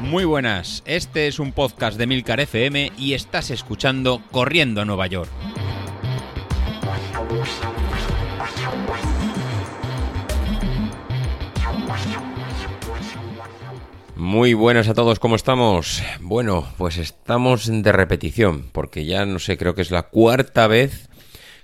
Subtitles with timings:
[0.00, 5.06] Muy buenas, este es un podcast de Milcar FM y estás escuchando Corriendo a Nueva
[5.08, 5.30] York.
[14.14, 16.02] Muy buenas a todos, ¿cómo estamos?
[16.20, 21.08] Bueno, pues estamos de repetición, porque ya no sé, creo que es la cuarta vez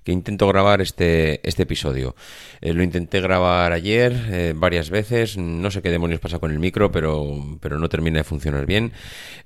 [0.05, 2.15] que intento grabar este, este episodio.
[2.61, 6.59] Eh, lo intenté grabar ayer eh, varias veces, no sé qué demonios pasa con el
[6.59, 8.93] micro, pero, pero no termina de funcionar bien.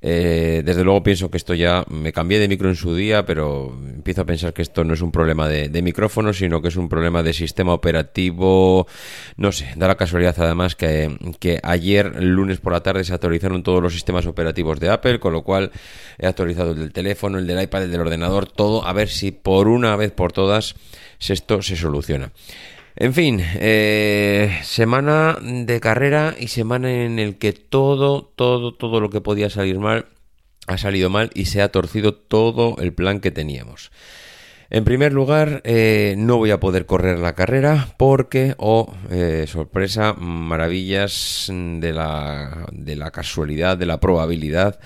[0.00, 3.76] Eh, desde luego pienso que esto ya, me cambié de micro en su día, pero
[3.86, 6.76] empiezo a pensar que esto no es un problema de, de micrófono, sino que es
[6.76, 8.86] un problema de sistema operativo.
[9.36, 13.62] No sé, da la casualidad además que, que ayer, lunes por la tarde, se actualizaron
[13.62, 15.70] todos los sistemas operativos de Apple, con lo cual
[16.18, 19.32] he actualizado el del teléfono, el del iPad, el del ordenador, todo, a ver si
[19.32, 22.32] por una vez por todas esto se soluciona.
[22.96, 29.10] En fin, eh, semana de carrera y semana en el que todo, todo, todo lo
[29.10, 30.06] que podía salir mal
[30.66, 33.90] ha salido mal y se ha torcido todo el plan que teníamos.
[34.68, 40.12] En primer lugar, eh, no voy a poder correr la carrera porque, oh, eh, sorpresa,
[40.14, 44.80] maravillas de la, de la casualidad, de la probabilidad,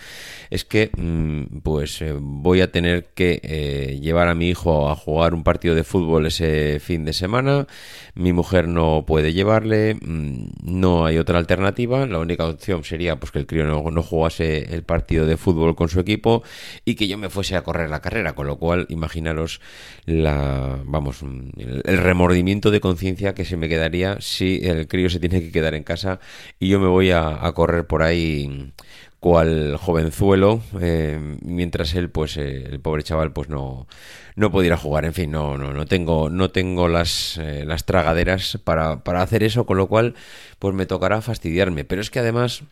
[0.50, 4.96] es que mm, pues eh, voy a tener que eh, llevar a mi hijo a
[4.96, 7.66] jugar un partido de fútbol ese fin de semana.
[8.14, 12.04] Mi mujer no puede llevarle, mm, no hay otra alternativa.
[12.06, 15.76] La única opción sería pues que el crío no, no jugase el partido de fútbol
[15.76, 16.42] con su equipo
[16.84, 19.60] y que yo me fuese a correr la carrera, con lo cual imaginaros
[20.06, 25.40] la vamos el, remordimiento de conciencia que se me quedaría si el crío se tiene
[25.40, 26.20] que quedar en casa
[26.58, 28.72] y yo me voy a, a correr por ahí
[29.20, 33.86] cual jovenzuelo, eh, mientras él, pues, eh, el pobre chaval, pues no,
[34.34, 35.04] no pudiera jugar.
[35.04, 39.42] En fin, no, no, no tengo, no tengo las, eh, las tragaderas para, para hacer
[39.42, 40.14] eso, con lo cual,
[40.58, 41.84] pues me tocará fastidiarme.
[41.84, 42.62] Pero es que además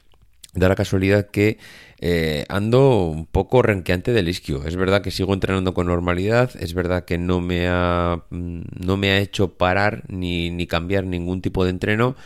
[0.54, 1.58] da la casualidad que
[2.00, 4.64] eh, ando un poco renqueante del isquio.
[4.64, 9.10] Es verdad que sigo entrenando con normalidad, es verdad que no me ha, no me
[9.10, 12.16] ha hecho parar ni, ni cambiar ningún tipo de entreno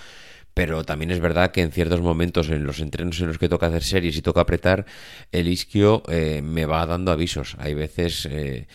[0.54, 3.66] pero también es verdad que en ciertos momentos, en los entrenos en los que toca
[3.66, 4.84] hacer series y toca apretar,
[5.32, 7.56] el isquio eh, me va dando avisos.
[7.58, 8.66] Hay veces eh,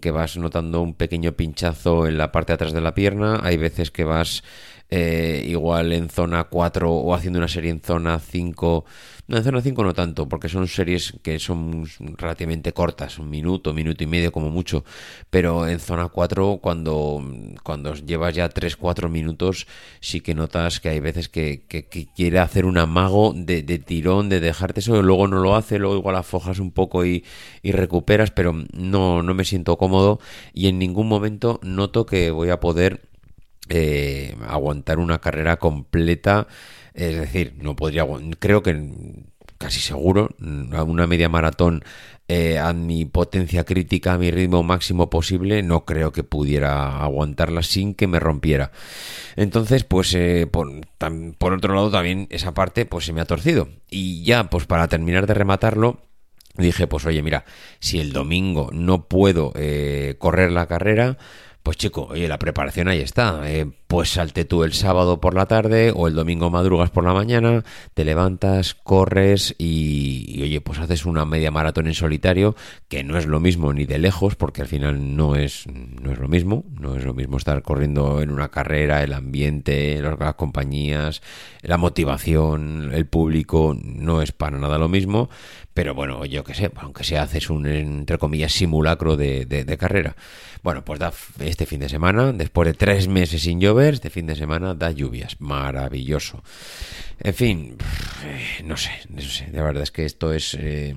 [0.00, 3.56] que vas notando un pequeño pinchazo en la parte de atrás de la pierna, hay
[3.56, 4.42] veces que vas
[4.90, 8.86] eh, igual en zona 4 o haciendo una serie en zona 5.
[9.26, 11.86] No, en zona 5 no tanto, porque son series que son
[12.16, 14.84] relativamente cortas, un minuto, minuto y medio como mucho,
[15.28, 17.22] pero en zona 4 cuando,
[17.62, 19.66] cuando llevas ya 3-4 minutos
[20.00, 21.66] sí que notas que hay veces que,
[22.16, 25.96] quiere hacer un amago de, de, tirón, de dejarte eso, luego no lo hace, luego
[25.96, 27.22] igual afojas un poco y,
[27.62, 30.20] y recuperas, pero no, no me siento cómodo
[30.52, 33.02] y en ningún momento noto que voy a poder
[33.68, 36.46] eh, aguantar una carrera completa.
[36.94, 38.06] Es decir, no podría
[38.38, 38.90] creo que
[39.58, 41.84] casi seguro una media maratón
[42.30, 47.62] eh, a mi potencia crítica, a mi ritmo máximo posible, no creo que pudiera aguantarla
[47.62, 48.70] sin que me rompiera.
[49.34, 50.70] Entonces, pues eh, por,
[51.38, 53.68] por otro lado también esa parte pues se me ha torcido.
[53.88, 56.00] Y ya, pues para terminar de rematarlo,
[56.64, 57.44] dije, pues oye, mira,
[57.80, 61.18] si el domingo no puedo eh, correr la carrera,
[61.62, 63.42] pues chico, oye, la preparación ahí está.
[63.44, 67.14] Eh, pues salte tú el sábado por la tarde o el domingo madrugas por la
[67.14, 72.54] mañana, te levantas, corres y, oye, pues haces una media maratón en solitario,
[72.88, 76.18] que no es lo mismo ni de lejos, porque al final no es, no es
[76.18, 76.64] lo mismo.
[76.78, 81.22] No es lo mismo estar corriendo en una carrera, el ambiente, las compañías,
[81.62, 85.28] la motivación, el público, no es para nada lo mismo.
[85.74, 89.78] Pero bueno, yo que sé, aunque se haces un, entre comillas, simulacro de, de, de
[89.78, 90.16] carrera.
[90.62, 94.26] Bueno, pues da este fin de semana, después de tres meses sin llover, este fin
[94.26, 95.40] de semana da lluvias.
[95.40, 96.42] Maravilloso.
[97.20, 97.76] En fin,
[98.64, 99.48] no sé, no sé.
[99.52, 100.54] La verdad es que esto es...
[100.54, 100.96] Eh,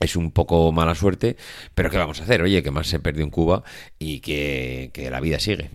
[0.00, 1.36] es un poco mala suerte,
[1.74, 2.42] pero ¿qué vamos a hacer?
[2.42, 3.62] Oye, que más se perdió en Cuba
[3.98, 5.70] y que, que la vida sigue.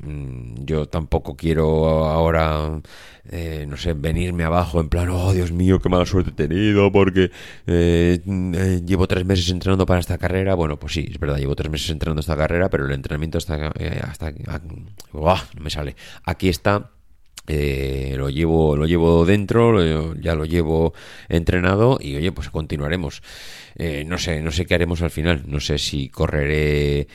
[0.66, 2.81] Yo tampoco quiero ahora,
[3.30, 6.92] eh, no sé, venirme abajo en plan, oh Dios mío, qué mala suerte he tenido
[6.92, 7.31] porque
[7.68, 10.54] eh, eh, llevo tres meses entrenando para esta carrera.
[10.56, 13.68] Bueno, pues sí, es verdad, llevo tres meses entrenando esta carrera, pero el entrenamiento hasta,
[14.04, 14.33] hasta,
[15.13, 15.95] oh, no me sale.
[16.25, 16.92] Aquí está
[17.51, 20.94] eh, lo llevo lo llevo dentro ya lo llevo
[21.30, 23.24] entrenado y oye pues continuaremos.
[23.75, 25.44] Eh, no sé no sé qué haremos al final.
[25.48, 27.07] No sé si correré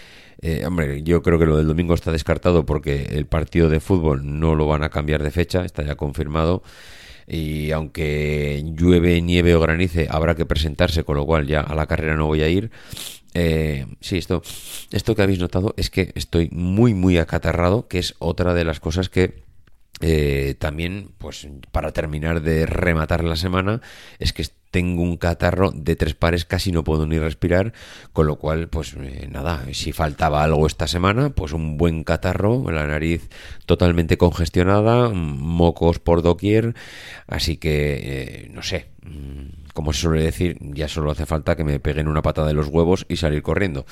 [0.42, 4.40] eh, hombre yo creo que lo del domingo está descartado porque el partido de fútbol
[4.40, 6.64] no lo van a cambiar de fecha está ya confirmado.
[7.28, 11.86] Y aunque llueve nieve o granice habrá que presentarse con lo cual ya a la
[11.86, 12.72] carrera no voy a ir.
[14.00, 14.42] Sí, esto,
[14.92, 18.78] esto que habéis notado es que estoy muy, muy acatarrado, que es otra de las
[18.80, 19.44] cosas que
[20.00, 23.80] Eh, también, pues para terminar de rematar la semana,
[24.18, 24.44] es que
[24.74, 27.72] tengo un catarro de tres pares, casi no puedo ni respirar,
[28.12, 32.68] con lo cual, pues eh, nada, si faltaba algo esta semana, pues un buen catarro,
[32.72, 33.28] la nariz
[33.66, 36.74] totalmente congestionada, mocos por doquier,
[37.28, 41.64] así que, eh, no sé, mm, como se suele decir, ya solo hace falta que
[41.64, 43.84] me peguen una patada de los huevos y salir corriendo.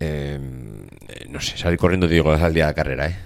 [0.00, 0.86] Em,
[1.30, 3.16] no sé, salir corriendo digo al día de la carrera, ¿eh?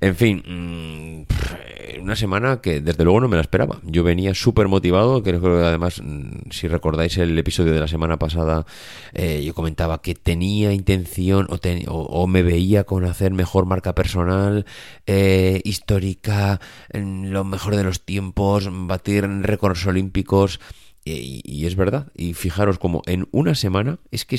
[0.00, 3.80] En fin, mm, una semana que desde luego no me la esperaba.
[3.84, 8.18] Yo venía súper motivado, creo que además, mm, si recordáis el episodio de la semana
[8.18, 8.66] pasada,
[9.12, 11.58] eh, yo comentaba que tenía intención o,
[11.92, 14.66] o, me veía con hacer mejor marca personal,
[15.06, 16.60] eh, histórica,
[16.92, 20.60] lo mejor de los tiempos, batir récords olímpicos.
[21.06, 22.10] Y, es verdad.
[22.14, 24.38] Y fijaros como en una semana, es que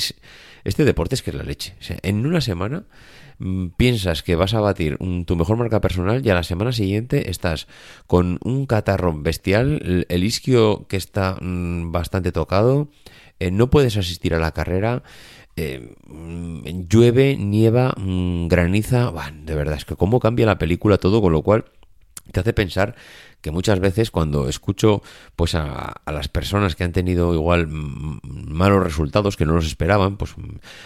[0.64, 1.74] este deporte es que es la leche.
[2.02, 2.84] en una semana
[3.38, 7.30] mm, piensas que vas a batir tu mejor marca personal y a la semana siguiente
[7.30, 7.68] estás
[8.08, 12.88] con un catarro bestial, el, isquio que está mm, bastante tocado,
[13.38, 15.02] eh, no puedes asistir a la carrera.
[15.58, 21.32] Eh, mm, llueve, nieva, graniza, de verdad, es que cómo cambia la película todo, con
[21.32, 21.64] lo cual
[22.32, 22.94] te hace pensar
[23.40, 25.02] que muchas veces cuando escucho
[25.36, 30.34] pues a, las personas que han tenido igual malos resultados que no los esperaban, pues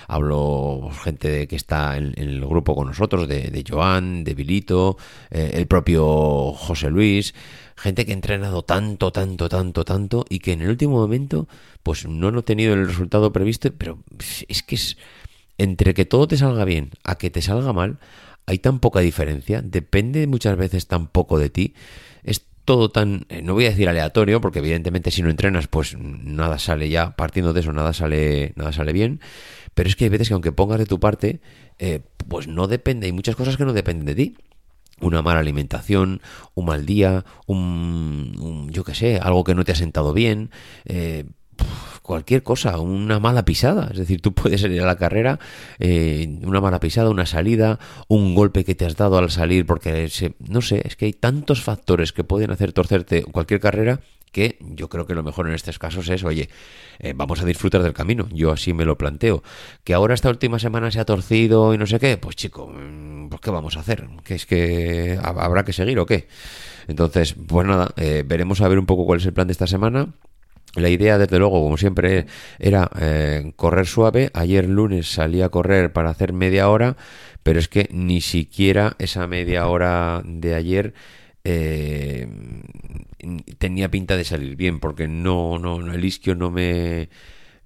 [0.08, 4.98] hablo gente que está en, el grupo con nosotros, de, Joan, de Vilito,
[5.30, 7.34] eh, el propio José Luis,
[7.76, 11.48] gente que ha entrenado tanto, tanto, tanto, tanto y que en el último momento
[11.82, 13.98] pues no han tenido el resultado previsto, pero
[14.48, 14.98] es que es
[15.56, 17.98] entre que todo te salga bien a que te salga mal,
[18.50, 21.74] hay tan poca diferencia, depende muchas veces tan poco de ti
[22.70, 26.56] todo tan, eh, no voy a decir aleatorio, porque evidentemente si no entrenas, pues nada
[26.60, 29.20] sale ya, partiendo de eso, nada sale, nada sale bien.
[29.74, 31.40] Pero es que hay veces que aunque pongas de tu parte,
[31.80, 31.98] eh,
[32.28, 34.36] pues no depende, hay muchas cosas que no dependen de ti
[35.00, 36.20] una mala alimentación,
[36.54, 40.50] un mal día, un, yo qué sé, algo que no te ha sentado bien,
[40.84, 41.24] eh,
[42.10, 43.88] cualquier cosa, una mala pisada.
[43.92, 45.38] Es decir, tú puedes salir a la carrera,
[45.78, 47.78] eh, una mala pisada, una salida,
[48.08, 50.10] un golpe que te has dado al salir, porque
[50.40, 54.00] no sé, es que hay tantos factores que pueden hacer torcerte cualquier carrera
[54.32, 56.48] que yo creo que lo mejor en estos casos es, oye,
[56.98, 58.28] eh, vamos a disfrutar del camino.
[58.32, 59.44] Yo así me lo planteo.
[59.84, 63.28] Que ahora esta última semana se ha torcido y no sé qué, pues chico, mm,
[63.28, 64.08] pues ¿qué vamos a hacer?
[64.24, 66.26] ¿Que es que habrá que seguir o qué?
[66.88, 69.66] Entonces, pues nada, eh, veremos a ver un poco cuál es el plan de esta
[69.66, 70.08] semana.
[70.76, 72.26] La idea, desde luego, como siempre,
[72.58, 74.30] era eh, correr suave.
[74.34, 76.96] Ayer lunes salí a correr para hacer media hora,
[77.42, 80.94] pero es que ni siquiera esa media hora de ayer
[81.42, 82.28] eh,
[83.58, 87.08] tenía pinta de salir bien, porque no, no, el isquio no me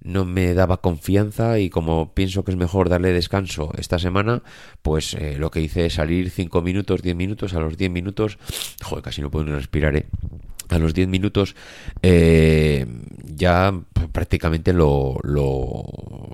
[0.01, 4.43] no me daba confianza y como pienso que es mejor darle descanso esta semana,
[4.83, 8.37] pues eh, lo que hice es salir 5 minutos, 10 minutos, a los 10 minutos,
[8.83, 10.05] joder, casi no puedo respirar, ¿eh?
[10.69, 11.55] A los 10 minutos
[12.01, 12.85] eh,
[13.23, 13.73] ya
[14.11, 15.83] prácticamente lo, lo,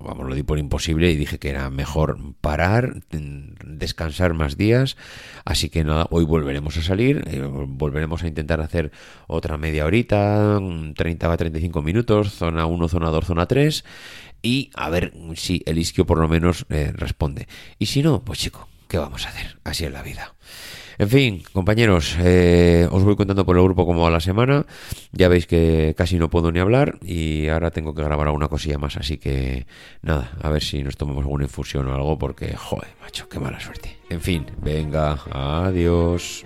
[0.03, 3.01] vamos, lo di por imposible y dije que era mejor parar,
[3.65, 4.97] descansar más días.
[5.45, 8.91] Así que nada, hoy volveremos a salir, eh, volveremos a intentar hacer
[9.27, 10.59] otra media horita,
[10.95, 13.83] 30 a 35 minutos, zona 1, zona 2, zona 3
[14.41, 17.47] y a ver si el isquio por lo menos eh, responde.
[17.79, 19.57] Y si no, pues chico, ¿qué vamos a hacer?
[19.63, 20.35] Así es la vida.
[21.01, 24.67] En fin, compañeros, eh, os voy contando por el grupo como a la semana.
[25.11, 28.77] Ya veis que casi no puedo ni hablar y ahora tengo que grabar alguna cosilla
[28.77, 28.97] más.
[28.97, 29.65] Así que
[30.03, 33.59] nada, a ver si nos tomamos alguna infusión o algo porque, joder, macho, qué mala
[33.59, 33.97] suerte.
[34.11, 36.45] En fin, venga, adiós.